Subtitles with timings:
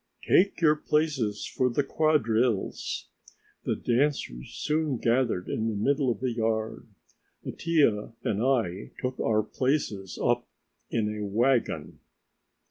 [0.27, 3.05] "Take your places for the quadrilles!"
[3.65, 6.87] The dancers soon gathered in the middle of the yard.
[7.45, 10.47] Mattia and I took our places up
[10.89, 11.99] in a wagon.